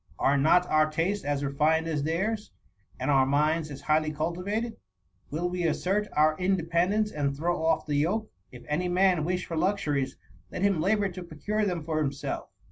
[0.17, 2.49] Are not our tastes as refined as theirs,
[2.99, 4.77] and our minds as highly cultivated?
[5.29, 8.27] We will assert our inde pendence, and throw off the yoke.
[8.51, 10.17] If any man wish for luxuries,
[10.49, 12.49] let him labour to procure them for himself.